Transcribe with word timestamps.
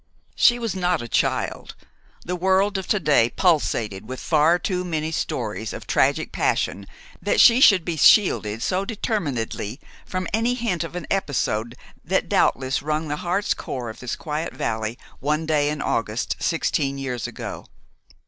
She 0.35 0.57
was 0.57 0.75
not 0.75 1.03
a 1.03 1.07
child. 1.07 1.75
The 2.25 2.35
world 2.35 2.79
of 2.79 2.87
to 2.87 2.99
day 2.99 3.29
pulsated 3.35 4.07
with 4.09 4.19
far 4.19 4.57
too 4.57 4.83
many 4.83 5.11
stories 5.11 5.73
of 5.73 5.85
tragic 5.85 6.31
passion 6.31 6.87
that 7.21 7.39
she 7.39 7.61
should 7.61 7.85
be 7.85 7.97
shielded 7.97 8.63
so 8.63 8.83
determinedly 8.83 9.79
from 10.03 10.27
any 10.33 10.55
hint 10.55 10.83
of 10.83 10.95
an 10.95 11.05
episode 11.11 11.75
that 12.03 12.27
doubtless 12.29 12.81
wrung 12.81 13.09
the 13.09 13.17
heart's 13.17 13.53
core 13.53 13.91
of 13.91 13.99
this 13.99 14.15
quiet 14.15 14.55
valley 14.55 14.97
one 15.19 15.45
day 15.45 15.69
in 15.69 15.83
August 15.83 16.35
sixteen 16.39 16.97
years 16.97 17.27
ago. 17.27 17.67